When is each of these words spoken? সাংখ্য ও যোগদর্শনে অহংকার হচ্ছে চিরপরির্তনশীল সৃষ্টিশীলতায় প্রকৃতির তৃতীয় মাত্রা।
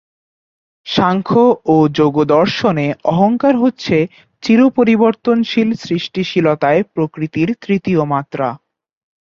সাংখ্য 0.87 1.43
ও 1.65 1.75
যোগদর্শনে 1.97 2.87
অহংকার 3.11 3.53
হচ্ছে 3.55 3.97
চিরপরির্তনশীল 4.43 5.69
সৃষ্টিশীলতায় 5.83 6.81
প্রকৃতির 6.93 7.49
তৃতীয় 7.61 8.01
মাত্রা। 8.05 8.47